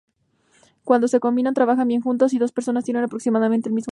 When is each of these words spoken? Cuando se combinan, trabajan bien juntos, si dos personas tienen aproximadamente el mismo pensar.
Cuando 0.83 1.07
se 1.07 1.19
combinan, 1.19 1.53
trabajan 1.53 1.87
bien 1.87 2.01
juntos, 2.01 2.31
si 2.31 2.39
dos 2.39 2.51
personas 2.51 2.83
tienen 2.85 3.03
aproximadamente 3.03 3.69
el 3.69 3.73
mismo 3.73 3.81
pensar. 3.81 3.89